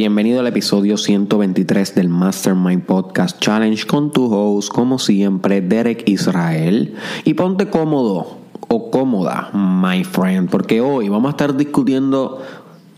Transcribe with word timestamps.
Bienvenido 0.00 0.38
al 0.38 0.46
episodio 0.46 0.96
123 0.96 1.96
del 1.96 2.08
Mastermind 2.08 2.84
Podcast 2.84 3.40
Challenge 3.40 3.84
con 3.84 4.12
tu 4.12 4.32
host, 4.32 4.72
como 4.72 5.00
siempre, 5.00 5.60
Derek 5.60 6.08
Israel. 6.08 6.94
Y 7.24 7.34
ponte 7.34 7.68
cómodo 7.68 8.38
o 8.68 8.92
cómoda, 8.92 9.50
my 9.52 10.04
friend, 10.04 10.50
porque 10.50 10.80
hoy 10.80 11.08
vamos 11.08 11.26
a 11.26 11.30
estar 11.30 11.56
discutiendo 11.56 12.40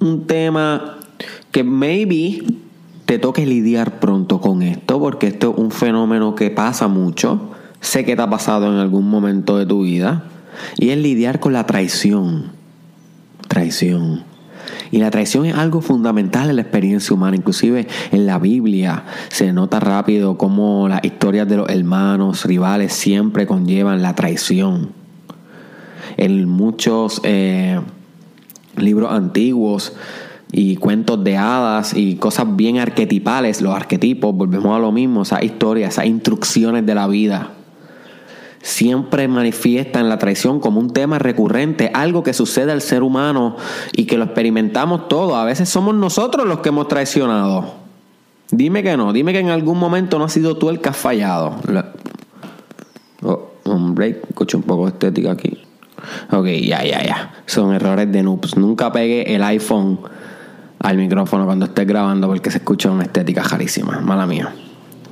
un 0.01 0.27
tema 0.27 0.99
que 1.51 1.65
maybe 1.65 2.45
te 3.07 3.19
toque 3.19 3.47
lidiar 3.47 3.99
pronto 3.99 4.39
con 4.43 4.61
esto, 4.61 5.01
porque 5.01 5.29
esto 5.29 5.53
es 5.53 5.59
un 5.59 5.71
fenómeno 5.71 6.35
que 6.35 6.51
pasa 6.51 6.87
mucho. 6.87 7.41
Sé 7.81 8.05
que 8.05 8.15
te 8.15 8.21
ha 8.21 8.29
pasado 8.29 8.71
en 8.71 8.79
algún 8.79 9.09
momento 9.09 9.57
de 9.57 9.65
tu 9.65 9.85
vida. 9.85 10.25
Y 10.77 10.91
es 10.91 10.99
lidiar 10.99 11.41
con 11.41 11.55
la 11.55 11.65
traición. 11.65 12.53
Traición. 13.49 14.30
Y 14.91 14.99
la 14.99 15.11
traición 15.11 15.47
es 15.47 15.55
algo 15.55 15.81
fundamental 15.81 16.51
en 16.51 16.57
la 16.57 16.63
experiencia 16.63 17.15
humana. 17.15 17.37
Inclusive 17.37 17.87
en 18.11 18.27
la 18.27 18.39
Biblia 18.39 19.05
se 19.29 19.53
nota 19.53 19.81
rápido 19.81 20.37
cómo 20.37 20.89
las 20.89 21.05
historias 21.05 21.49
de 21.49 21.59
los 21.59 21.69
hermanos 21.69 22.45
rivales 22.45 22.93
siempre 22.93 23.47
conllevan 23.47 24.03
la 24.03 24.15
traición. 24.15 24.93
En 26.17 26.49
muchos 26.49 27.21
eh, 27.25 27.81
libros 28.77 29.13
antiguos 29.13 29.93
y 30.53 30.77
cuentos 30.77 31.23
de 31.23 31.37
hadas 31.37 31.95
y 31.95 32.17
cosas 32.17 32.57
bien 32.57 32.79
arquetipales, 32.79 33.63
los 33.63 33.75
arquetipos, 33.75 34.35
volvemos 34.35 34.77
a 34.77 34.81
lo 34.81 34.91
mismo, 34.91 35.23
esas 35.23 35.45
historias, 35.45 35.95
esas 35.95 36.07
instrucciones 36.07 36.85
de 36.85 36.95
la 36.95 37.07
vida 37.07 37.53
siempre 38.63 39.27
manifiestan 39.29 40.09
la 40.09 40.19
traición 40.19 40.61
como 40.61 40.81
un 40.81 40.91
tema 40.91 41.19
recurrente, 41.19 41.91
algo 41.95 42.23
que 42.23 42.35
sucede 42.35 42.73
al 42.73 42.83
ser 42.83 43.03
humano 43.03 43.57
y 43.93 44.05
que 44.05 44.19
lo 44.19 44.25
experimentamos 44.25 45.09
todos. 45.09 45.35
A 45.35 45.45
veces 45.45 45.69
somos 45.69 45.95
nosotros 45.95 46.47
los 46.47 46.61
que 46.61 46.69
hemos 46.69 46.89
traicionado. 46.89 47.75
Dime 48.51 48.83
que 48.83 48.97
no, 48.97 49.13
dime 49.13 49.33
que 49.33 49.39
en 49.39 49.51
algún 49.51 49.79
momento 49.79 50.19
no 50.19 50.25
has 50.25 50.33
sido 50.33 50.57
tú 50.57 50.71
el 50.71 50.81
que 50.81 50.89
has 50.89 50.97
fallado. 50.97 51.57
Oh, 53.23 53.51
un 53.65 53.95
break, 53.95 54.29
escucho 54.29 54.59
un 54.59 54.65
poco 54.65 54.87
de 54.87 54.93
estética 54.93 55.33
aquí. 55.33 55.59
Ok, 56.31 56.47
ya, 56.47 56.83
ya, 56.85 57.03
ya. 57.03 57.33
Son 57.47 57.73
errores 57.75 58.11
de 58.11 58.23
noobs. 58.23 58.57
Nunca 58.57 58.91
pegue 58.91 59.35
el 59.35 59.43
iPhone 59.43 60.01
al 60.79 60.97
micrófono 60.97 61.45
cuando 61.45 61.67
estés 61.67 61.87
grabando 61.87 62.27
porque 62.27 62.51
se 62.51 62.59
escucha 62.59 62.91
una 62.91 63.05
estética 63.05 63.45
jarísima. 63.45 64.01
Mala 64.01 64.27
mía. 64.27 64.53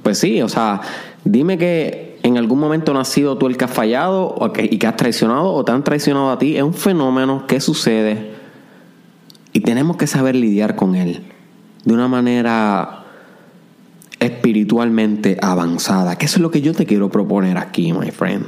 Pues 0.02 0.18
sí, 0.18 0.40
o 0.42 0.48
sea, 0.48 0.80
dime 1.24 1.58
que 1.58 2.07
en 2.28 2.38
algún 2.38 2.58
momento 2.58 2.92
no 2.92 3.00
has 3.00 3.12
tú 3.12 3.46
el 3.46 3.56
que 3.56 3.64
has 3.64 3.70
fallado 3.70 4.36
y 4.62 4.78
que 4.78 4.86
has 4.86 4.96
traicionado 4.96 5.52
o 5.52 5.64
te 5.64 5.72
han 5.72 5.82
traicionado 5.82 6.30
a 6.30 6.38
ti. 6.38 6.56
Es 6.56 6.62
un 6.62 6.74
fenómeno 6.74 7.46
que 7.46 7.60
sucede 7.60 8.32
y 9.52 9.60
tenemos 9.60 9.96
que 9.96 10.06
saber 10.06 10.34
lidiar 10.34 10.76
con 10.76 10.94
él 10.94 11.22
de 11.84 11.94
una 11.94 12.08
manera 12.08 13.04
espiritualmente 14.20 15.38
avanzada. 15.40 16.16
Que 16.16 16.26
eso 16.26 16.36
es 16.36 16.42
lo 16.42 16.50
que 16.50 16.60
yo 16.60 16.74
te 16.74 16.86
quiero 16.86 17.08
proponer 17.10 17.58
aquí, 17.58 17.92
my 17.92 18.10
friend. 18.10 18.46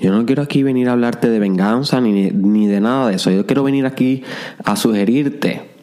Yo 0.00 0.12
no 0.12 0.24
quiero 0.24 0.42
aquí 0.42 0.62
venir 0.62 0.88
a 0.88 0.92
hablarte 0.92 1.28
de 1.28 1.40
venganza 1.40 2.00
ni, 2.00 2.30
ni 2.30 2.66
de 2.66 2.80
nada 2.80 3.08
de 3.08 3.16
eso. 3.16 3.30
Yo 3.30 3.46
quiero 3.46 3.64
venir 3.64 3.84
aquí 3.84 4.22
a 4.64 4.76
sugerirte 4.76 5.77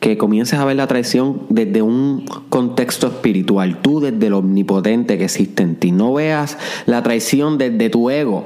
que 0.00 0.16
comiences 0.16 0.58
a 0.58 0.64
ver 0.64 0.76
la 0.76 0.86
traición 0.86 1.42
desde 1.48 1.82
un 1.82 2.24
contexto 2.48 3.08
espiritual, 3.08 3.80
tú 3.82 4.00
desde 4.00 4.30
lo 4.30 4.38
omnipotente 4.38 5.18
que 5.18 5.24
existe 5.24 5.62
en 5.62 5.76
ti. 5.76 5.92
No 5.92 6.14
veas 6.14 6.56
la 6.86 7.02
traición 7.02 7.58
desde 7.58 7.90
tu 7.90 8.10
ego. 8.10 8.44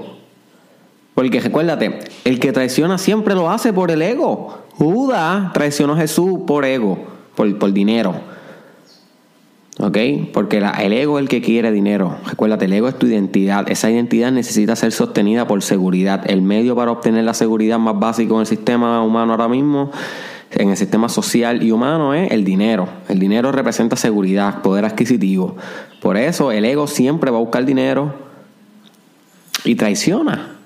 Porque 1.15 1.41
recuérdate, 1.41 2.01
el 2.25 2.41
que 2.41 2.53
traiciona 2.53 2.97
siempre 2.97 3.35
lo 3.35 3.51
hace 3.51 3.73
por 3.73 3.91
el 3.91 4.01
ego. 4.01 4.59
Judas 4.79 5.53
traicionó 5.53 5.93
a 5.93 5.99
Jesús 5.99 6.41
por 6.47 6.65
ego, 6.65 6.99
por, 7.35 7.59
por 7.59 7.73
dinero. 7.73 8.15
¿Ok? 9.79 9.99
Porque 10.33 10.59
el 10.59 10.93
ego 10.93 11.19
es 11.19 11.23
el 11.23 11.29
que 11.29 11.43
quiere 11.43 11.71
dinero. 11.71 12.17
Recuérdate, 12.27 12.65
el 12.65 12.73
ego 12.73 12.89
es 12.89 12.99
tu 12.99 13.07
identidad. 13.07 13.71
Esa 13.71 13.91
identidad 13.91 14.33
necesita 14.33 14.75
ser 14.75 14.93
sostenida 14.93 15.47
por 15.47 15.63
seguridad. 15.63 16.23
El 16.31 16.41
medio 16.41 16.75
para 16.77 16.93
obtener 16.93 17.25
la 17.25 17.35
seguridad 17.35 17.79
más 17.79 17.99
básico 17.99 18.35
en 18.35 18.41
el 18.41 18.47
sistema 18.47 19.03
humano 19.03 19.33
ahora 19.33 19.49
mismo 19.49 19.91
en 20.55 20.71
el 20.71 20.77
sistema 20.77 21.09
social 21.09 21.63
y 21.63 21.73
humano 21.73 22.15
es 22.15 22.31
el 22.31 22.45
dinero. 22.45 22.89
El 23.09 23.19
dinero 23.19 23.53
representa 23.53 23.97
seguridad, 23.97 24.63
poder 24.63 24.85
adquisitivo. 24.85 25.57
Por 26.01 26.17
eso 26.17 26.53
el 26.53 26.65
ego 26.65 26.87
siempre 26.87 27.31
va 27.31 27.39
a 27.39 27.41
buscar 27.41 27.65
dinero 27.65 28.15
y 29.65 29.75
traiciona. 29.75 30.57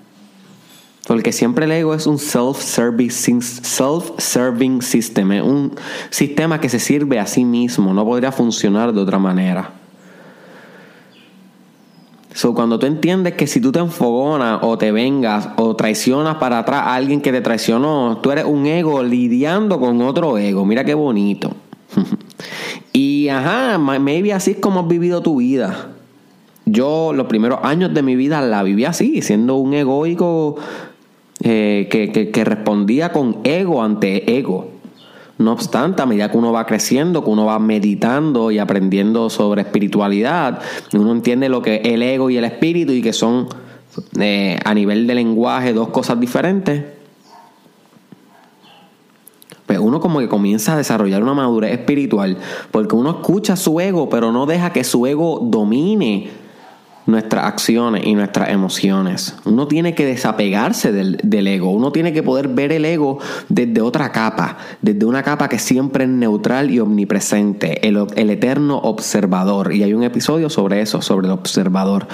Porque 1.06 1.30
siempre 1.32 1.66
el 1.66 1.72
ego 1.72 1.94
es 1.94 2.06
un 2.06 2.18
self-serving 2.18 3.12
self 3.12 4.10
es 4.18 5.42
un 5.42 5.72
sistema 6.10 6.60
que 6.60 6.68
se 6.68 6.80
sirve 6.80 7.20
a 7.20 7.26
sí 7.26 7.44
mismo, 7.44 7.94
no 7.94 8.04
podría 8.04 8.32
funcionar 8.32 8.92
de 8.92 9.00
otra 9.00 9.18
manera. 9.18 9.70
So, 12.36 12.52
cuando 12.52 12.78
tú 12.78 12.84
entiendes 12.84 13.32
que 13.32 13.46
si 13.46 13.62
tú 13.62 13.72
te 13.72 13.78
enfogonas 13.78 14.58
o 14.60 14.76
te 14.76 14.92
vengas 14.92 15.48
o 15.56 15.74
traicionas 15.74 16.34
para 16.34 16.58
atrás 16.58 16.82
a 16.82 16.94
alguien 16.94 17.22
que 17.22 17.32
te 17.32 17.40
traicionó, 17.40 18.18
tú 18.22 18.30
eres 18.30 18.44
un 18.44 18.66
ego 18.66 19.02
lidiando 19.02 19.80
con 19.80 20.02
otro 20.02 20.36
ego. 20.36 20.66
Mira 20.66 20.84
qué 20.84 20.92
bonito. 20.92 21.52
y 22.92 23.28
ajá, 23.28 23.78
maybe 23.78 24.34
así 24.34 24.50
es 24.50 24.56
como 24.58 24.80
has 24.80 24.86
vivido 24.88 25.22
tu 25.22 25.36
vida. 25.36 25.92
Yo 26.66 27.14
los 27.14 27.26
primeros 27.26 27.60
años 27.62 27.94
de 27.94 28.02
mi 28.02 28.16
vida 28.16 28.42
la 28.42 28.62
viví 28.62 28.84
así, 28.84 29.22
siendo 29.22 29.56
un 29.56 29.72
egoico 29.72 30.56
eh, 31.42 31.88
que 31.90 32.44
respondía 32.44 33.12
con 33.12 33.38
ego 33.44 33.82
ante 33.82 34.36
ego. 34.36 34.75
No 35.38 35.52
obstante, 35.52 36.00
a 36.00 36.06
medida 36.06 36.30
que 36.30 36.38
uno 36.38 36.50
va 36.50 36.64
creciendo, 36.64 37.22
que 37.22 37.30
uno 37.30 37.44
va 37.44 37.58
meditando 37.58 38.50
y 38.50 38.58
aprendiendo 38.58 39.28
sobre 39.28 39.62
espiritualidad, 39.62 40.60
uno 40.94 41.12
entiende 41.12 41.50
lo 41.50 41.60
que 41.60 41.76
el 41.76 42.02
ego 42.02 42.30
y 42.30 42.38
el 42.38 42.44
espíritu 42.44 42.92
y 42.92 43.02
que 43.02 43.12
son 43.12 43.48
eh, 44.18 44.58
a 44.64 44.72
nivel 44.72 45.06
de 45.06 45.14
lenguaje 45.14 45.74
dos 45.74 45.88
cosas 45.88 46.18
diferentes. 46.18 46.84
Pues 49.66 49.78
uno 49.78 50.00
como 50.00 50.20
que 50.20 50.28
comienza 50.28 50.74
a 50.74 50.76
desarrollar 50.76 51.22
una 51.22 51.34
madurez 51.34 51.72
espiritual 51.72 52.38
porque 52.70 52.94
uno 52.94 53.10
escucha 53.10 53.56
su 53.56 53.78
ego, 53.80 54.08
pero 54.08 54.32
no 54.32 54.46
deja 54.46 54.72
que 54.72 54.84
su 54.84 55.06
ego 55.06 55.40
domine 55.42 56.30
nuestras 57.06 57.44
acciones 57.44 58.06
y 58.06 58.14
nuestras 58.14 58.50
emociones. 58.50 59.36
Uno 59.44 59.66
tiene 59.68 59.94
que 59.94 60.04
desapegarse 60.04 60.92
del, 60.92 61.46
ego, 61.46 61.70
uno 61.70 61.92
tiene 61.92 62.12
que 62.12 62.22
poder 62.22 62.48
ver 62.48 62.72
el 62.72 62.84
ego 62.84 63.18
desde 63.48 63.80
otra 63.80 64.12
capa, 64.12 64.58
desde 64.82 65.04
una 65.06 65.22
capa 65.22 65.48
que 65.48 65.58
siempre 65.58 66.04
es 66.04 66.10
neutral 66.10 66.70
y 66.70 66.80
omnipresente, 66.80 67.86
el, 67.86 68.06
el 68.16 68.30
eterno 68.30 68.78
observador. 68.78 69.72
Y 69.72 69.82
hay 69.82 69.94
un 69.94 70.02
episodio 70.02 70.50
sobre 70.50 70.80
eso, 70.80 71.02
sobre 71.02 71.26
el 71.26 71.32
observador. 71.32 72.08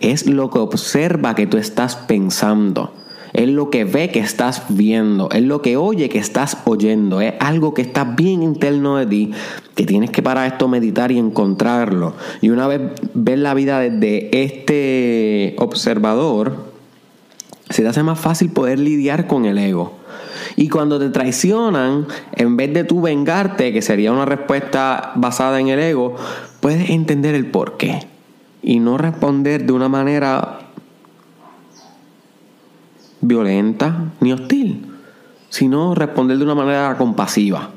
Es 0.00 0.26
lo 0.26 0.50
que 0.50 0.58
observa 0.58 1.34
que 1.34 1.46
tú 1.46 1.56
estás 1.56 1.96
pensando. 1.96 3.05
Es 3.32 3.48
lo 3.48 3.70
que 3.70 3.84
ve 3.84 4.10
que 4.10 4.20
estás 4.20 4.64
viendo, 4.68 5.28
es 5.30 5.42
lo 5.42 5.62
que 5.62 5.76
oye 5.76 6.08
que 6.08 6.18
estás 6.18 6.58
oyendo, 6.64 7.20
es 7.20 7.34
algo 7.40 7.74
que 7.74 7.82
está 7.82 8.04
bien 8.04 8.42
interno 8.42 8.96
de 8.96 9.06
ti, 9.06 9.32
que 9.74 9.84
tienes 9.84 10.10
que 10.10 10.22
para 10.22 10.46
esto 10.46 10.68
meditar 10.68 11.12
y 11.12 11.18
encontrarlo. 11.18 12.14
Y 12.40 12.50
una 12.50 12.66
vez 12.66 12.80
ver 13.14 13.38
la 13.38 13.54
vida 13.54 13.80
desde 13.80 14.42
este 14.42 15.56
observador, 15.58 16.66
se 17.70 17.82
te 17.82 17.88
hace 17.88 18.02
más 18.02 18.18
fácil 18.18 18.50
poder 18.50 18.78
lidiar 18.78 19.26
con 19.26 19.44
el 19.44 19.58
ego. 19.58 19.92
Y 20.54 20.68
cuando 20.68 20.98
te 20.98 21.10
traicionan, 21.10 22.06
en 22.34 22.56
vez 22.56 22.72
de 22.72 22.84
tú 22.84 23.00
vengarte, 23.02 23.72
que 23.72 23.82
sería 23.82 24.12
una 24.12 24.24
respuesta 24.24 25.12
basada 25.16 25.60
en 25.60 25.68
el 25.68 25.80
ego, 25.80 26.16
puedes 26.60 26.90
entender 26.90 27.34
el 27.34 27.46
por 27.46 27.76
qué. 27.76 28.06
Y 28.62 28.80
no 28.80 28.98
responder 28.98 29.66
de 29.66 29.72
una 29.72 29.88
manera 29.88 30.65
violenta 33.26 34.12
ni 34.20 34.32
hostil, 34.32 34.86
sino 35.48 35.94
responder 35.94 36.38
de 36.38 36.44
una 36.44 36.54
manera 36.54 36.96
compasiva. 36.96 37.70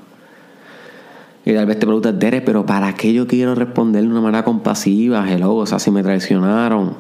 Y 1.45 1.53
tal 1.53 1.65
vez 1.65 1.79
te 1.79 1.85
preguntas, 1.85 2.17
Dere, 2.19 2.41
pero 2.41 2.65
¿para 2.65 2.93
qué 2.93 3.13
yo 3.13 3.25
quiero 3.25 3.55
responder 3.55 4.03
de 4.03 4.09
una 4.09 4.21
manera 4.21 4.43
compasiva? 4.43 5.29
Hello, 5.29 5.55
o 5.55 5.65
sea, 5.65 5.79
si 5.79 5.89
me 5.89 6.03
traicionaron. 6.03 6.95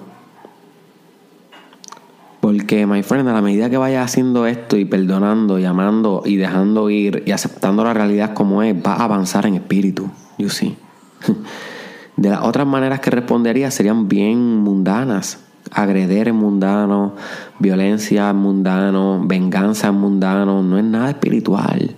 Porque, 2.39 2.87
my 2.87 3.03
friend, 3.03 3.27
a 3.27 3.33
la 3.33 3.41
medida 3.41 3.69
que 3.69 3.77
vayas 3.77 4.05
haciendo 4.05 4.47
esto 4.47 4.77
y 4.77 4.85
perdonando 4.85 5.59
y 5.59 5.65
amando 5.65 6.23
y 6.25 6.37
dejando 6.37 6.89
ir 6.89 7.23
y 7.25 7.31
aceptando 7.31 7.83
la 7.83 7.93
realidad 7.93 8.33
como 8.33 8.63
es, 8.63 8.81
vas 8.81 8.99
a 8.99 9.03
avanzar 9.03 9.45
en 9.45 9.55
espíritu. 9.55 10.09
You 10.37 10.49
see. 10.49 10.77
De 12.15 12.29
las 12.29 12.41
otras 12.41 12.65
maneras 12.65 13.01
que 13.01 13.11
respondería 13.11 13.71
serían 13.71 14.07
bien 14.07 14.57
mundanas 14.57 15.48
agreder 15.71 16.27
en 16.27 16.35
mundano, 16.35 17.15
violencia 17.59 18.29
en 18.29 18.37
mundano, 18.37 19.21
venganza 19.25 19.87
en 19.87 19.95
mundano, 19.95 20.63
no 20.63 20.77
es 20.77 20.83
nada 20.83 21.09
espiritual. 21.09 21.95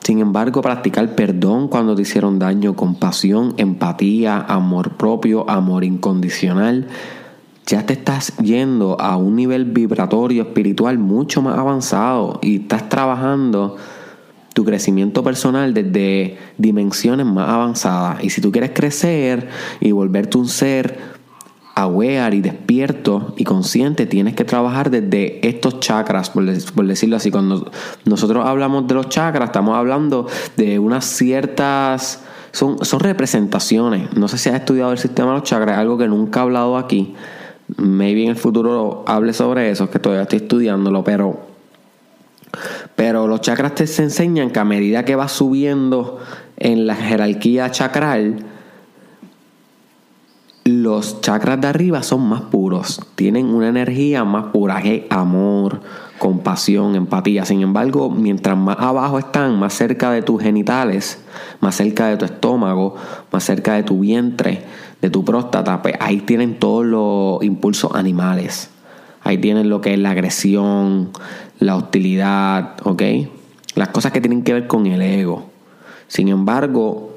Sin 0.00 0.18
embargo, 0.18 0.62
practicar 0.62 1.14
perdón 1.14 1.68
cuando 1.68 1.94
te 1.94 2.02
hicieron 2.02 2.38
daño, 2.38 2.74
compasión, 2.74 3.54
empatía, 3.56 4.38
amor 4.38 4.96
propio, 4.96 5.48
amor 5.48 5.84
incondicional, 5.84 6.88
ya 7.66 7.86
te 7.86 7.92
estás 7.92 8.36
yendo 8.38 9.00
a 9.00 9.16
un 9.16 9.36
nivel 9.36 9.64
vibratorio 9.66 10.42
espiritual 10.42 10.98
mucho 10.98 11.40
más 11.40 11.56
avanzado 11.56 12.40
y 12.42 12.62
estás 12.62 12.88
trabajando 12.88 13.76
tu 14.52 14.64
crecimiento 14.64 15.22
personal 15.22 15.72
desde 15.72 16.36
dimensiones 16.58 17.24
más 17.24 17.48
avanzadas. 17.48 18.24
Y 18.24 18.30
si 18.30 18.40
tú 18.40 18.50
quieres 18.50 18.72
crecer 18.74 19.48
y 19.80 19.92
volverte 19.92 20.36
un 20.38 20.48
ser 20.48 21.11
aware 21.82 22.36
y 22.36 22.40
despierto 22.40 23.34
y 23.36 23.44
consciente, 23.44 24.06
tienes 24.06 24.34
que 24.34 24.44
trabajar 24.44 24.90
desde 24.90 25.46
estos 25.46 25.80
chakras, 25.80 26.30
por, 26.30 26.44
decirlo 26.44 27.16
así. 27.16 27.30
Cuando 27.30 27.70
nosotros 28.04 28.46
hablamos 28.46 28.86
de 28.86 28.94
los 28.94 29.08
chakras, 29.08 29.50
estamos 29.50 29.76
hablando 29.76 30.26
de 30.56 30.78
unas 30.78 31.04
ciertas... 31.04 32.24
Son, 32.52 32.84
son 32.84 33.00
representaciones. 33.00 34.14
No 34.14 34.28
sé 34.28 34.36
si 34.36 34.50
has 34.50 34.56
estudiado 34.56 34.92
el 34.92 34.98
sistema 34.98 35.30
de 35.30 35.38
los 35.38 35.42
chakras, 35.48 35.78
algo 35.78 35.96
que 35.96 36.06
nunca 36.06 36.40
he 36.40 36.42
hablado 36.42 36.76
aquí. 36.76 37.14
Maybe 37.76 38.24
en 38.24 38.30
el 38.30 38.36
futuro 38.36 39.04
hable 39.06 39.32
sobre 39.32 39.70
eso, 39.70 39.88
que 39.88 39.98
todavía 39.98 40.24
estoy 40.24 40.40
estudiándolo, 40.40 41.02
pero, 41.02 41.40
pero 42.94 43.26
los 43.26 43.40
chakras 43.40 43.74
te 43.74 43.84
enseñan 43.84 44.50
que 44.50 44.58
a 44.58 44.64
medida 44.64 45.06
que 45.06 45.16
vas 45.16 45.32
subiendo 45.32 46.20
en 46.58 46.86
la 46.86 46.94
jerarquía 46.94 47.70
chakral, 47.70 48.51
los 50.64 51.20
chakras 51.20 51.60
de 51.60 51.66
arriba 51.66 52.02
son 52.02 52.28
más 52.28 52.42
puros, 52.42 53.00
tienen 53.16 53.46
una 53.46 53.68
energía 53.68 54.24
más 54.24 54.46
pura, 54.46 54.76
hay 54.76 55.06
amor, 55.10 55.80
compasión, 56.18 56.94
empatía. 56.94 57.44
Sin 57.44 57.62
embargo, 57.62 58.08
mientras 58.08 58.56
más 58.56 58.76
abajo 58.78 59.18
están, 59.18 59.58
más 59.58 59.74
cerca 59.74 60.12
de 60.12 60.22
tus 60.22 60.40
genitales, 60.40 61.18
más 61.60 61.74
cerca 61.74 62.06
de 62.06 62.16
tu 62.16 62.24
estómago, 62.24 62.94
más 63.32 63.42
cerca 63.42 63.74
de 63.74 63.82
tu 63.82 63.98
vientre, 63.98 64.62
de 65.00 65.10
tu 65.10 65.24
próstata, 65.24 65.82
pues 65.82 65.94
ahí 65.98 66.20
tienen 66.20 66.60
todos 66.60 66.86
los 66.86 67.42
impulsos 67.42 67.96
animales. 67.96 68.70
Ahí 69.24 69.38
tienen 69.38 69.68
lo 69.68 69.80
que 69.80 69.94
es 69.94 69.98
la 69.98 70.10
agresión, 70.10 71.10
la 71.58 71.74
hostilidad, 71.74 72.76
¿ok? 72.84 73.02
Las 73.74 73.88
cosas 73.88 74.12
que 74.12 74.20
tienen 74.20 74.44
que 74.44 74.52
ver 74.52 74.66
con 74.68 74.86
el 74.86 75.02
ego. 75.02 75.50
Sin 76.06 76.28
embargo, 76.28 77.11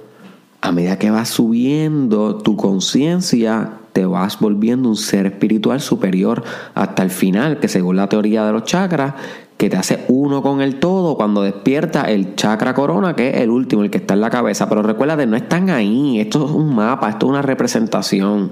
a 0.65 0.71
medida 0.71 0.97
que 0.97 1.11
vas 1.11 1.29
subiendo 1.29 2.37
tu 2.37 2.57
conciencia, 2.57 3.73
te 3.93 4.05
vas 4.05 4.39
volviendo 4.39 4.89
un 4.89 4.97
ser 4.97 5.25
espiritual 5.27 5.79
superior 5.79 6.43
hasta 6.73 7.03
el 7.03 7.11
final, 7.11 7.59
que 7.59 7.67
según 7.67 7.97
la 7.97 8.09
teoría 8.09 8.45
de 8.45 8.51
los 8.51 8.63
chakras, 8.63 9.13
que 9.57 9.69
te 9.69 9.77
hace 9.77 10.03
uno 10.09 10.41
con 10.41 10.61
el 10.61 10.79
todo 10.79 11.15
cuando 11.15 11.43
despierta 11.43 12.03
el 12.03 12.35
chakra 12.35 12.73
corona, 12.73 13.15
que 13.15 13.29
es 13.29 13.37
el 13.37 13.51
último, 13.51 13.83
el 13.83 13.89
que 13.89 13.99
está 13.99 14.15
en 14.15 14.21
la 14.21 14.29
cabeza. 14.29 14.67
Pero 14.67 14.81
recuerda 14.81 15.23
no 15.25 15.37
están 15.37 15.69
ahí, 15.69 16.19
esto 16.19 16.45
es 16.45 16.51
un 16.51 16.75
mapa, 16.75 17.09
esto 17.09 17.27
es 17.27 17.29
una 17.29 17.41
representación. 17.41 18.51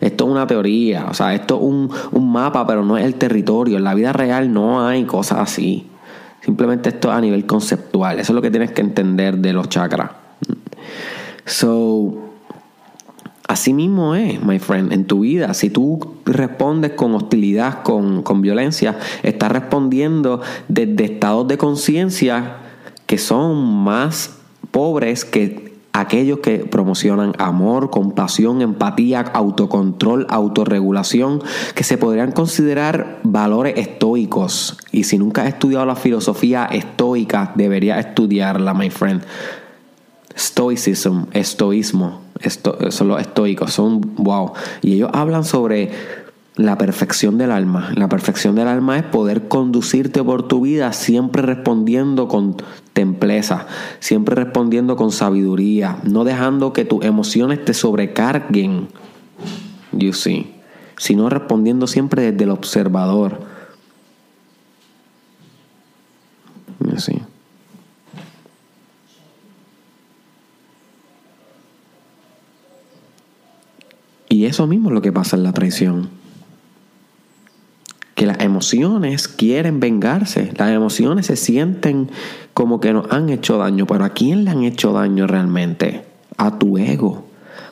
Esto 0.00 0.24
es 0.24 0.30
una 0.30 0.46
teoría, 0.46 1.08
o 1.10 1.14
sea, 1.14 1.34
esto 1.34 1.56
es 1.56 1.62
un, 1.62 1.90
un 2.12 2.32
mapa, 2.32 2.66
pero 2.66 2.82
no 2.82 2.96
es 2.96 3.04
el 3.04 3.16
territorio. 3.16 3.76
En 3.76 3.84
la 3.84 3.92
vida 3.92 4.14
real 4.14 4.50
no 4.50 4.86
hay 4.86 5.04
cosas 5.04 5.40
así. 5.40 5.90
Simplemente 6.40 6.88
esto 6.88 7.12
a 7.12 7.20
nivel 7.20 7.44
conceptual. 7.44 8.18
Eso 8.18 8.32
es 8.32 8.34
lo 8.34 8.40
que 8.40 8.50
tienes 8.50 8.72
que 8.72 8.80
entender 8.80 9.36
de 9.36 9.52
los 9.52 9.68
chakras. 9.68 10.19
So, 11.50 12.14
así 13.48 13.72
mismo 13.72 14.14
es, 14.14 14.40
my 14.40 14.60
friend, 14.60 14.92
en 14.92 15.04
tu 15.04 15.20
vida. 15.20 15.52
Si 15.52 15.68
tú 15.68 16.14
respondes 16.24 16.92
con 16.92 17.12
hostilidad, 17.16 17.82
con, 17.82 18.22
con 18.22 18.40
violencia, 18.40 18.96
estás 19.24 19.50
respondiendo 19.50 20.40
desde 20.68 21.04
estados 21.04 21.48
de 21.48 21.58
conciencia 21.58 22.58
que 23.06 23.18
son 23.18 23.82
más 23.82 24.36
pobres 24.70 25.24
que 25.24 25.74
aquellos 25.92 26.38
que 26.38 26.58
promocionan 26.58 27.32
amor, 27.38 27.90
compasión, 27.90 28.62
empatía, 28.62 29.20
autocontrol, 29.20 30.28
autorregulación, 30.30 31.42
que 31.74 31.82
se 31.82 31.98
podrían 31.98 32.30
considerar 32.30 33.18
valores 33.24 33.76
estoicos. 33.76 34.78
Y 34.92 35.02
si 35.02 35.18
nunca 35.18 35.42
has 35.42 35.48
estudiado 35.48 35.84
la 35.84 35.96
filosofía 35.96 36.66
estoica, 36.66 37.50
deberías 37.56 37.98
estudiarla, 37.98 38.72
my 38.72 38.90
friend. 38.90 39.22
Stoicism, 40.60 41.24
estoísmo, 41.32 42.20
esto, 42.42 42.90
son 42.90 43.08
los 43.08 43.18
estoicos, 43.18 43.72
son 43.72 44.02
wow. 44.16 44.52
Y 44.82 44.92
ellos 44.92 45.08
hablan 45.14 45.42
sobre 45.42 45.90
la 46.56 46.76
perfección 46.76 47.38
del 47.38 47.50
alma. 47.50 47.92
La 47.94 48.10
perfección 48.10 48.56
del 48.56 48.68
alma 48.68 48.98
es 48.98 49.04
poder 49.04 49.48
conducirte 49.48 50.22
por 50.22 50.48
tu 50.48 50.60
vida 50.60 50.92
siempre 50.92 51.40
respondiendo 51.40 52.28
con 52.28 52.56
templeza, 52.92 53.68
siempre 54.00 54.34
respondiendo 54.34 54.96
con 54.96 55.12
sabiduría, 55.12 55.96
no 56.04 56.24
dejando 56.24 56.74
que 56.74 56.84
tus 56.84 57.06
emociones 57.06 57.64
te 57.64 57.72
sobrecarguen, 57.72 58.88
you 59.92 60.12
see, 60.12 60.54
sino 60.98 61.30
respondiendo 61.30 61.86
siempre 61.86 62.30
desde 62.30 62.44
el 62.44 62.50
observador. 62.50 63.40
You 66.80 66.98
see. 66.98 67.29
Y 74.40 74.46
eso 74.46 74.66
mismo 74.66 74.88
es 74.88 74.94
lo 74.94 75.02
que 75.02 75.12
pasa 75.12 75.36
en 75.36 75.42
la 75.42 75.52
traición. 75.52 76.08
Que 78.14 78.24
las 78.24 78.40
emociones 78.40 79.28
quieren 79.28 79.80
vengarse, 79.80 80.50
las 80.56 80.70
emociones 80.70 81.26
se 81.26 81.36
sienten 81.36 82.08
como 82.54 82.80
que 82.80 82.94
nos 82.94 83.12
han 83.12 83.28
hecho 83.28 83.58
daño, 83.58 83.86
pero 83.86 84.02
¿a 84.02 84.14
quién 84.14 84.46
le 84.46 84.50
han 84.50 84.62
hecho 84.62 84.94
daño 84.94 85.26
realmente? 85.26 86.06
A 86.38 86.58
tu 86.58 86.78
ego, 86.78 87.26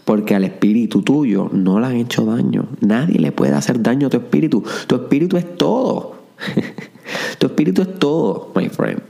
porque 0.04 0.34
al 0.34 0.44
espíritu 0.44 1.00
tuyo 1.00 1.48
no 1.54 1.80
le 1.80 1.86
han 1.86 1.96
hecho 1.96 2.26
daño. 2.26 2.66
Nadie 2.82 3.18
le 3.18 3.32
puede 3.32 3.54
hacer 3.54 3.80
daño 3.80 4.08
a 4.08 4.10
tu 4.10 4.18
espíritu. 4.18 4.62
Tu 4.86 4.94
espíritu 4.94 5.38
es 5.38 5.56
todo. 5.56 6.16
tu 7.38 7.46
espíritu 7.46 7.80
es 7.80 7.98
todo, 7.98 8.52
my 8.54 8.68
friend. 8.68 9.00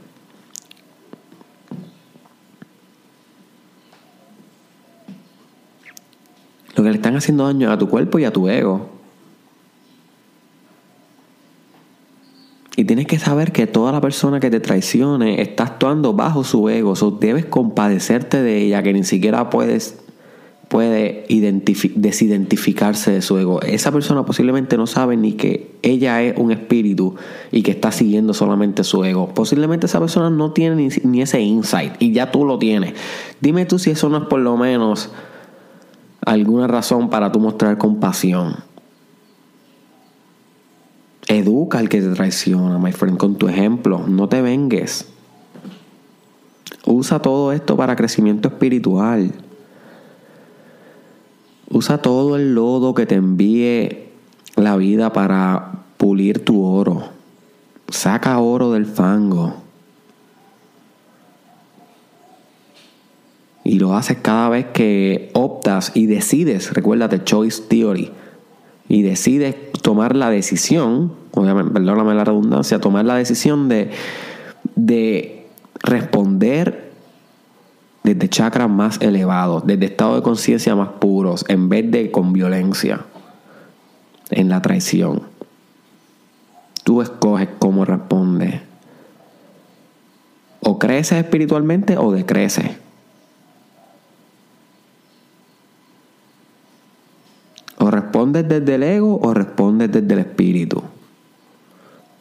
Están 7.09 7.17
haciendo 7.17 7.47
daño 7.47 7.73
a 7.73 7.79
tu 7.79 7.89
cuerpo 7.89 8.19
y 8.19 8.25
a 8.25 8.33
tu 8.33 8.49
ego. 8.49 8.91
Y 12.77 12.85
tienes 12.85 13.07
que 13.07 13.19
saber 13.19 13.51
que 13.51 13.67
toda 13.67 13.93
la 13.93 14.01
persona 14.01 14.41
que 14.41 14.51
te 14.51 14.61
traicione 14.61 15.41
está 15.41 15.65
actuando 15.65 16.13
bajo 16.13 16.45
su 16.45 16.69
ego. 16.69 16.93
O 17.01 17.11
debes 17.13 17.47
compadecerte 17.47 18.43
de 18.43 18.63
ella, 18.63 18.83
que 18.83 18.93
ni 18.93 19.05
siquiera 19.05 19.51
puedes 19.51 19.99
puede 20.69 21.25
desidentificarse 21.97 23.11
de 23.11 23.23
su 23.23 23.39
ego. 23.39 23.63
Esa 23.63 23.91
persona 23.91 24.27
posiblemente 24.27 24.77
no 24.77 24.87
sabe 24.87 25.17
ni 25.17 25.33
que 25.33 25.79
ella 25.81 26.23
es 26.23 26.37
un 26.37 26.53
espíritu 26.53 27.15
y 27.51 27.63
que 27.63 27.71
está 27.71 27.91
siguiendo 27.91 28.35
solamente 28.35 28.85
su 28.85 29.03
ego. 29.03 29.33
Posiblemente 29.33 29.87
esa 29.87 29.99
persona 29.99 30.29
no 30.29 30.53
tiene 30.53 30.77
ni, 30.77 30.89
ni 31.05 31.23
ese 31.23 31.41
insight 31.41 31.95
y 32.01 32.13
ya 32.13 32.31
tú 32.31 32.45
lo 32.45 32.59
tienes. 32.59 32.93
Dime 33.41 33.65
tú 33.65 33.79
si 33.79 33.93
eso 33.93 34.11
no 34.11 34.19
es 34.19 34.25
por 34.25 34.41
lo 34.41 34.59
menos 34.59 35.11
alguna 36.29 36.67
razón 36.67 37.09
para 37.09 37.33
tú 37.33 37.41
mostrar 37.41 37.79
compasión. 37.79 38.57
Educa 41.27 41.79
al 41.79 41.89
que 41.89 42.01
te 42.01 42.09
traiciona, 42.11 42.79
my 42.79 42.93
friend, 42.93 43.17
con 43.17 43.37
tu 43.37 43.49
ejemplo. 43.49 44.05
No 44.07 44.29
te 44.29 44.43
vengues. 44.43 45.09
Usa 46.85 47.21
todo 47.21 47.53
esto 47.53 47.77
para 47.77 47.97
crecimiento 47.97 48.49
espiritual. 48.49 49.33
Usa 51.71 51.99
todo 51.99 52.37
el 52.37 52.55
lodo 52.55 52.95
que 52.95 53.07
te 53.07 53.15
envíe 53.15 54.09
la 54.57 54.77
vida 54.77 55.13
para 55.13 55.85
pulir 55.97 56.45
tu 56.45 56.63
oro. 56.63 57.05
Saca 57.89 58.39
oro 58.39 58.73
del 58.73 58.85
fango. 58.87 59.68
Y 63.69 63.79
lo 63.79 63.95
haces 63.95 64.17
cada 64.23 64.49
vez 64.49 64.65
que 64.73 65.31
optas 65.35 65.93
y 65.95 66.07
decides, 66.07 66.73
recuérdate, 66.73 67.23
choice 67.23 67.63
theory, 67.69 68.11
y 68.89 69.03
decides 69.03 69.57
tomar 69.83 70.17
la 70.17 70.31
decisión, 70.31 71.13
obviamente, 71.35 71.75
perdóname 71.75 72.15
la 72.15 72.25
redundancia, 72.25 72.81
tomar 72.81 73.05
la 73.05 73.17
decisión 73.17 73.69
de, 73.69 73.91
de 74.75 75.47
responder 75.81 76.93
desde 78.05 78.31
chakras 78.31 78.71
más 78.71 79.03
elevados, 79.03 79.67
desde 79.67 79.85
estados 79.85 80.17
de 80.17 80.23
conciencia 80.23 80.75
más 80.75 80.89
puros, 80.99 81.45
en 81.49 81.69
vez 81.69 81.91
de 81.91 82.11
con 82.11 82.33
violencia, 82.33 83.05
en 84.31 84.49
la 84.49 84.63
traición. 84.63 85.25
Tú 86.85 87.03
escoges 87.03 87.51
cómo 87.59 87.85
respondes. 87.85 88.63
O 90.61 90.79
creces 90.79 91.19
espiritualmente 91.19 91.99
o 91.99 92.13
decreces. 92.13 92.88
Respondes 98.19 98.49
desde 98.49 98.75
el 98.75 98.83
ego 98.83 99.21
o 99.23 99.33
respondes 99.33 99.93
desde 99.93 100.13
el 100.15 100.19
espíritu. 100.19 100.83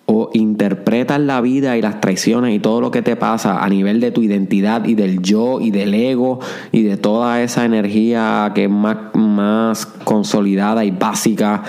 O 0.06 0.30
interpretas 0.34 1.20
la 1.20 1.42
vida 1.42 1.76
y 1.76 1.82
las 1.82 2.00
traiciones 2.00 2.56
y 2.56 2.60
todo 2.60 2.82
lo 2.82 2.92
que 2.92 3.02
te 3.02 3.16
pasa 3.16 3.64
a 3.64 3.68
nivel 3.68 4.00
de 4.00 4.12
tu 4.12 4.22
identidad 4.22 4.86
y 4.86 4.94
del 4.94 5.24
yo 5.24 5.60
y 5.60 5.72
del 5.72 5.96
ego 5.96 6.40
y 6.72 6.84
de 6.84 6.98
toda 6.98 7.42
esa 7.42 7.66
energía 7.66 8.52
que 8.54 8.66
es 8.66 8.70
más, 8.70 8.98
más 9.16 9.88
consolidada 9.88 10.86
y 10.86 10.92
básica 10.92 11.64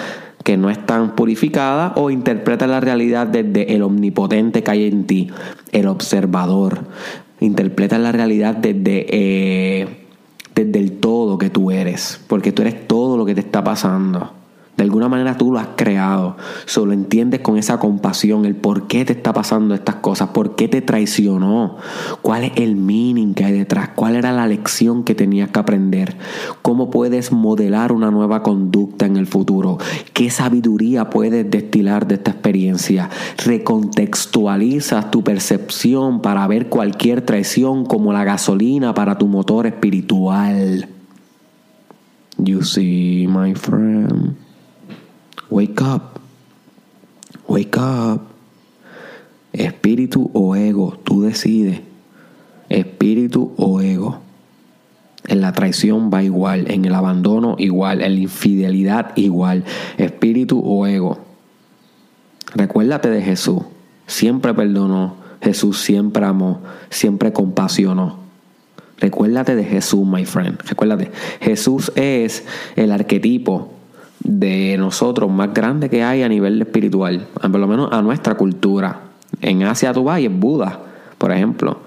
que 0.44 0.58
no 0.58 0.68
es 0.68 0.84
tan 0.84 1.16
purificada 1.16 1.94
o 1.96 2.10
interpretas 2.10 2.68
la 2.68 2.80
realidad 2.80 3.26
desde 3.26 3.74
el 3.74 3.82
omnipotente 3.82 4.62
que 4.62 4.70
hay 4.70 4.88
en 4.88 5.06
ti, 5.06 5.30
el 5.72 5.88
observador. 5.88 6.80
Interpretas 7.40 7.98
la 7.98 8.12
realidad 8.12 8.56
desde, 8.56 9.06
eh, 9.08 9.97
desde 10.64 10.80
el 10.80 10.98
todo 10.98 11.38
que 11.38 11.50
tú 11.50 11.70
eres, 11.70 12.20
porque 12.26 12.50
tú 12.50 12.62
eres 12.62 12.88
todo 12.88 13.16
lo 13.16 13.24
que 13.24 13.34
te 13.34 13.40
está 13.40 13.62
pasando. 13.62 14.32
De 14.78 14.84
alguna 14.84 15.08
manera 15.08 15.36
tú 15.36 15.50
lo 15.50 15.58
has 15.58 15.70
creado. 15.74 16.36
Solo 16.64 16.92
entiendes 16.92 17.40
con 17.40 17.58
esa 17.58 17.80
compasión 17.80 18.44
el 18.44 18.54
por 18.54 18.86
qué 18.86 19.04
te 19.04 19.12
está 19.12 19.32
pasando 19.32 19.74
estas 19.74 19.96
cosas, 19.96 20.28
por 20.28 20.54
qué 20.54 20.68
te 20.68 20.82
traicionó, 20.82 21.78
cuál 22.22 22.44
es 22.44 22.52
el 22.54 22.76
meaning 22.76 23.34
que 23.34 23.44
hay 23.44 23.54
detrás, 23.54 23.88
cuál 23.96 24.14
era 24.14 24.30
la 24.30 24.46
lección 24.46 25.02
que 25.02 25.16
tenías 25.16 25.50
que 25.50 25.58
aprender, 25.58 26.16
cómo 26.62 26.90
puedes 26.90 27.32
modelar 27.32 27.90
una 27.90 28.12
nueva 28.12 28.44
conducta 28.44 29.04
en 29.04 29.16
el 29.16 29.26
futuro, 29.26 29.78
qué 30.12 30.30
sabiduría 30.30 31.10
puedes 31.10 31.50
destilar 31.50 32.06
de 32.06 32.14
esta 32.14 32.30
experiencia. 32.30 33.10
Recontextualizas 33.44 35.10
tu 35.10 35.24
percepción 35.24 36.22
para 36.22 36.46
ver 36.46 36.68
cualquier 36.68 37.22
traición 37.22 37.84
como 37.84 38.12
la 38.12 38.22
gasolina 38.22 38.94
para 38.94 39.18
tu 39.18 39.26
motor 39.26 39.66
espiritual. 39.66 40.88
You 42.38 42.62
see, 42.62 43.26
my 43.26 43.56
friend. 43.56 44.36
Wake 45.50 45.80
up. 45.82 46.20
Wake 47.46 47.78
up. 47.78 48.22
Espíritu 49.52 50.30
o 50.34 50.54
ego, 50.54 50.98
tú 51.04 51.22
decides. 51.22 51.80
Espíritu 52.68 53.54
o 53.56 53.80
ego. 53.80 54.20
En 55.26 55.40
la 55.40 55.52
traición 55.52 56.10
va 56.12 56.22
igual, 56.22 56.70
en 56.70 56.84
el 56.84 56.94
abandono 56.94 57.56
igual, 57.58 58.02
en 58.02 58.14
la 58.14 58.20
infidelidad 58.20 59.16
igual. 59.16 59.64
Espíritu 59.96 60.60
o 60.60 60.86
ego. 60.86 61.18
Recuérdate 62.54 63.10
de 63.10 63.22
Jesús. 63.22 63.62
Siempre 64.06 64.54
perdonó. 64.54 65.16
Jesús 65.40 65.80
siempre 65.80 66.24
amó. 66.24 66.60
Siempre 66.90 67.32
compasionó. 67.32 68.18
Recuérdate 68.98 69.54
de 69.54 69.64
Jesús, 69.64 70.06
my 70.06 70.24
friend. 70.24 70.60
Recuérdate. 70.62 71.10
Jesús 71.40 71.92
es 71.94 72.44
el 72.76 72.90
arquetipo 72.90 73.77
de 74.28 74.76
nosotros 74.76 75.30
más 75.30 75.54
grande 75.54 75.88
que 75.88 76.04
hay 76.04 76.22
a 76.22 76.28
nivel 76.28 76.60
espiritual, 76.60 77.26
por 77.40 77.58
lo 77.58 77.66
menos 77.66 77.90
a 77.90 78.02
nuestra 78.02 78.34
cultura. 78.36 79.00
En 79.40 79.62
Asia 79.62 79.92
tú 79.92 80.04
vas 80.04 80.20
y 80.20 80.26
es 80.26 80.38
Buda, 80.38 80.80
por 81.16 81.32
ejemplo. 81.32 81.78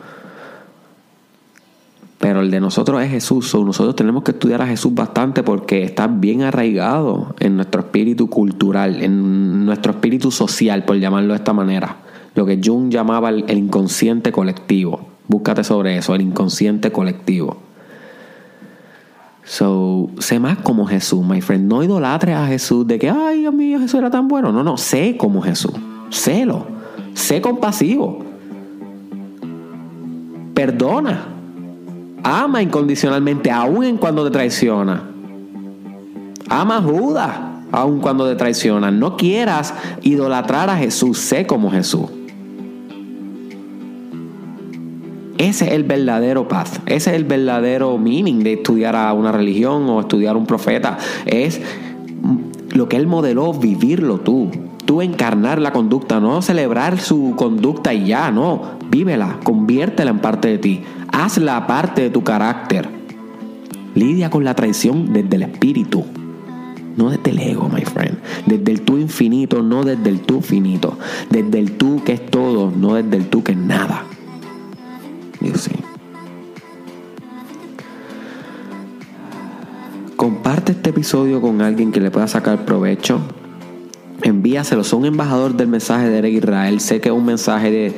Pero 2.17 2.41
el 2.41 2.49
de 2.51 2.59
nosotros 2.59 3.01
es 3.01 3.11
Jesús. 3.11 3.53
nosotros 3.53 3.95
tenemos 3.95 4.23
que 4.23 4.31
estudiar 4.31 4.61
a 4.61 4.67
Jesús 4.67 4.93
bastante 4.93 5.43
porque 5.43 5.83
está 5.83 6.07
bien 6.07 6.41
arraigado 6.41 7.35
en 7.39 7.55
nuestro 7.55 7.81
espíritu 7.81 8.27
cultural, 8.27 9.03
en 9.03 9.65
nuestro 9.65 9.91
espíritu 9.91 10.31
social, 10.31 10.83
por 10.83 10.97
llamarlo 10.97 11.33
de 11.33 11.37
esta 11.37 11.53
manera. 11.53 11.97
Lo 12.33 12.45
que 12.45 12.59
Jung 12.63 12.89
llamaba 12.89 13.29
el 13.29 13.57
inconsciente 13.57 14.31
colectivo. 14.31 15.09
Búscate 15.27 15.63
sobre 15.63 15.97
eso, 15.97 16.15
el 16.15 16.21
inconsciente 16.21 16.91
colectivo. 16.91 17.57
So, 19.43 20.09
sé 20.19 20.39
más 20.39 20.59
como 20.59 20.85
Jesús, 20.85 21.25
my 21.25 21.41
friend. 21.41 21.67
No 21.67 21.83
idolatres 21.83 22.35
a 22.35 22.47
Jesús 22.47 22.85
de 22.87 22.99
que, 22.99 23.09
ay, 23.09 23.39
Dios 23.39 23.53
mío, 23.53 23.79
Jesús 23.79 23.99
era 23.99 24.09
tan 24.09 24.27
bueno. 24.27 24.51
No, 24.51 24.63
no, 24.63 24.77
sé 24.77 25.17
como 25.17 25.41
Jesús. 25.41 25.73
Sélo. 26.09 26.65
Sé 27.13 27.41
compasivo. 27.41 28.19
Perdona. 30.53 31.25
Ama 32.23 32.61
incondicionalmente, 32.61 33.49
aun 33.49 33.97
cuando 33.97 34.23
te 34.23 34.31
traiciona. 34.31 35.01
Ama 36.49 36.77
a 36.77 36.81
Judas, 36.81 37.31
aun 37.71 37.99
cuando 37.99 38.27
te 38.27 38.35
traiciona. 38.35 38.91
No 38.91 39.17
quieras 39.17 39.73
idolatrar 40.03 40.69
a 40.69 40.77
Jesús. 40.77 41.17
Sé 41.17 41.47
como 41.47 41.71
Jesús. 41.71 42.09
Ese 45.41 45.65
es 45.65 45.71
el 45.71 45.83
verdadero 45.85 46.47
paz, 46.47 46.79
ese 46.85 47.09
es 47.09 47.15
el 47.15 47.23
verdadero 47.23 47.97
meaning 47.97 48.43
de 48.43 48.53
estudiar 48.53 48.95
a 48.95 49.11
una 49.11 49.31
religión 49.31 49.89
o 49.89 49.99
estudiar 49.99 50.35
a 50.35 50.37
un 50.37 50.45
profeta. 50.45 50.99
Es 51.25 51.59
lo 52.75 52.87
que 52.87 52.95
él 52.95 53.07
modeló, 53.07 53.51
vivirlo 53.51 54.19
tú. 54.19 54.51
Tú 54.85 55.01
encarnar 55.01 55.59
la 55.59 55.73
conducta, 55.73 56.19
no 56.19 56.43
celebrar 56.43 56.99
su 56.99 57.33
conducta 57.35 57.91
y 57.91 58.05
ya, 58.05 58.29
no. 58.29 58.77
Vívela, 58.91 59.39
conviértela 59.43 60.11
en 60.11 60.19
parte 60.19 60.47
de 60.47 60.57
ti. 60.59 60.83
Hazla 61.11 61.65
parte 61.65 62.03
de 62.03 62.09
tu 62.11 62.23
carácter. 62.23 62.87
Lidia 63.95 64.29
con 64.29 64.43
la 64.43 64.53
traición 64.53 65.11
desde 65.11 65.37
el 65.37 65.41
espíritu. 65.41 66.05
No 66.97 67.09
desde 67.09 67.31
el 67.31 67.39
ego, 67.39 67.67
my 67.67 67.81
friend. 67.81 68.19
Desde 68.45 68.71
el 68.73 68.81
tú 68.81 68.99
infinito, 68.99 69.63
no 69.63 69.83
desde 69.83 70.07
el 70.07 70.19
tú 70.19 70.41
finito. 70.41 70.99
Desde 71.31 71.57
el 71.57 71.71
tú 71.77 72.03
que 72.03 72.13
es 72.13 72.25
todo, 72.27 72.69
no 72.69 72.93
desde 72.93 73.17
el 73.17 73.25
tú 73.25 73.43
que 73.43 73.53
es 73.53 73.57
nada. 73.57 74.05
Comparte 80.15 80.73
este 80.73 80.91
episodio 80.91 81.41
con 81.41 81.61
alguien 81.61 81.91
que 81.91 81.99
le 81.99 82.11
pueda 82.11 82.27
sacar 82.27 82.63
provecho. 82.63 83.19
Envíaselo. 84.21 84.83
Son 84.83 84.99
un 84.99 85.07
embajador 85.07 85.55
del 85.55 85.67
mensaje 85.67 86.09
de 86.09 86.19
Eric 86.19 86.43
Israel. 86.43 86.79
Sé 86.79 87.01
que 87.01 87.09
es 87.09 87.15
un 87.15 87.25
mensaje 87.25 87.93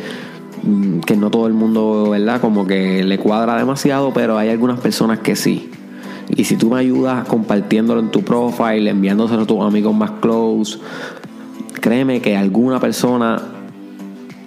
mm, 0.63 0.99
que 1.01 1.17
no 1.17 1.29
todo 1.29 1.47
el 1.47 1.53
mundo, 1.53 2.11
¿verdad? 2.11 2.39
Como 2.39 2.65
que 2.65 3.03
le 3.03 3.17
cuadra 3.19 3.57
demasiado, 3.57 4.13
pero 4.13 4.37
hay 4.37 4.47
algunas 4.47 4.79
personas 4.79 5.19
que 5.19 5.35
sí. 5.35 5.69
Y 6.29 6.45
si 6.45 6.55
tú 6.55 6.69
me 6.69 6.79
ayudas 6.79 7.27
compartiéndolo 7.27 7.99
en 7.99 8.09
tu 8.09 8.21
profile, 8.21 8.89
enviándoselo 8.89 9.41
a 9.41 9.45
tus 9.45 9.61
amigos 9.61 9.93
más 9.93 10.11
close, 10.21 10.79
créeme 11.81 12.21
que 12.21 12.37
alguna 12.37 12.79
persona 12.79 13.41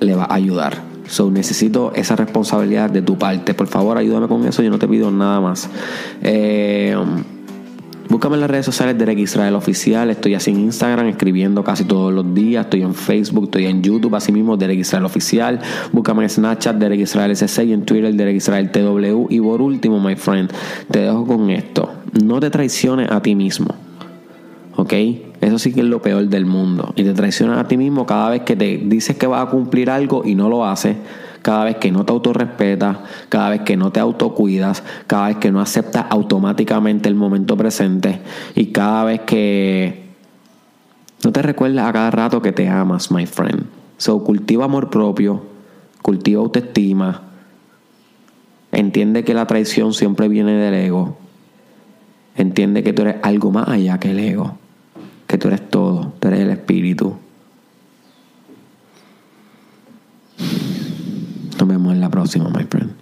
le 0.00 0.14
va 0.14 0.24
a 0.24 0.34
ayudar. 0.34 0.85
So, 1.08 1.30
necesito 1.30 1.92
esa 1.94 2.16
responsabilidad 2.16 2.90
de 2.90 3.02
tu 3.02 3.16
parte. 3.18 3.54
Por 3.54 3.68
favor, 3.68 3.96
ayúdame 3.96 4.28
con 4.28 4.44
eso. 4.46 4.62
Yo 4.62 4.70
no 4.70 4.78
te 4.78 4.88
pido 4.88 5.10
nada 5.10 5.40
más. 5.40 5.68
Eh, 6.22 6.96
Búscame 8.08 8.36
en 8.36 8.40
las 8.42 8.50
redes 8.50 8.66
sociales 8.66 8.96
de 8.96 9.12
Israel 9.14 9.54
Oficial. 9.54 10.10
Estoy 10.10 10.34
así 10.34 10.50
en 10.52 10.60
Instagram 10.60 11.08
escribiendo 11.08 11.64
casi 11.64 11.84
todos 11.84 12.12
los 12.12 12.34
días. 12.34 12.66
Estoy 12.66 12.82
en 12.82 12.94
Facebook, 12.94 13.44
estoy 13.44 13.66
en 13.66 13.82
YouTube, 13.82 14.14
así 14.14 14.30
mismo 14.30 14.56
Derek 14.56 14.78
Israel 14.78 15.04
Oficial. 15.06 15.60
Búscame 15.92 16.22
en 16.22 16.30
Snapchat, 16.30 16.76
Derek 16.76 17.00
Israel 17.00 17.32
SC 17.34 17.64
y 17.64 17.72
en 17.72 17.84
Twitter, 17.84 18.14
Derek 18.14 18.36
Israel 18.36 18.70
TW. 18.70 19.26
Y 19.28 19.40
por 19.40 19.60
último, 19.60 20.00
my 20.00 20.14
friend, 20.14 20.52
te 20.90 21.00
dejo 21.00 21.26
con 21.26 21.50
esto. 21.50 21.90
No 22.22 22.38
te 22.38 22.50
traiciones 22.50 23.10
a 23.10 23.20
ti 23.20 23.34
mismo. 23.34 23.74
¿Ok? 24.76 24.92
Eso 25.46 25.60
sí 25.60 25.72
que 25.72 25.78
es 25.78 25.86
lo 25.86 26.02
peor 26.02 26.26
del 26.26 26.44
mundo. 26.44 26.92
Y 26.96 27.04
te 27.04 27.14
traicionas 27.14 27.60
a 27.60 27.68
ti 27.68 27.76
mismo 27.76 28.04
cada 28.04 28.30
vez 28.30 28.42
que 28.42 28.56
te 28.56 28.78
dices 28.78 29.16
que 29.16 29.28
vas 29.28 29.46
a 29.46 29.48
cumplir 29.48 29.90
algo 29.90 30.22
y 30.24 30.34
no 30.34 30.48
lo 30.48 30.66
haces 30.66 30.96
cada 31.40 31.62
vez 31.62 31.76
que 31.76 31.92
no 31.92 32.04
te 32.04 32.10
autorrespetas, 32.10 32.96
cada 33.28 33.50
vez 33.50 33.60
que 33.60 33.76
no 33.76 33.92
te 33.92 34.00
autocuidas, 34.00 34.82
cada 35.06 35.28
vez 35.28 35.36
que 35.36 35.52
no 35.52 35.60
aceptas 35.60 36.06
automáticamente 36.10 37.08
el 37.08 37.14
momento 37.14 37.56
presente 37.56 38.18
y 38.56 38.72
cada 38.72 39.04
vez 39.04 39.20
que 39.20 40.06
no 41.22 41.30
te 41.30 41.42
recuerdas 41.42 41.86
a 41.86 41.92
cada 41.92 42.10
rato 42.10 42.42
que 42.42 42.50
te 42.50 42.68
amas, 42.68 43.12
my 43.12 43.26
friend. 43.26 43.66
So, 43.98 44.24
cultiva 44.24 44.64
amor 44.64 44.90
propio, 44.90 45.44
cultiva 46.02 46.40
autoestima, 46.40 47.22
entiende 48.72 49.22
que 49.22 49.32
la 49.32 49.46
traición 49.46 49.94
siempre 49.94 50.26
viene 50.26 50.54
del 50.54 50.74
ego, 50.74 51.16
entiende 52.34 52.82
que 52.82 52.92
tú 52.92 53.02
eres 53.02 53.16
algo 53.22 53.52
más 53.52 53.68
allá 53.68 54.00
que 54.00 54.10
el 54.10 54.18
ego, 54.18 54.58
que 55.26 55.38
tú 55.38 55.48
eres 55.48 55.68
todo, 55.68 56.12
tú 56.18 56.28
eres 56.28 56.40
el 56.40 56.50
espíritu. 56.50 57.16
Nos 61.58 61.68
vemos 61.68 61.92
en 61.94 62.00
la 62.00 62.10
próxima, 62.10 62.48
my 62.50 62.64
friend. 62.64 62.95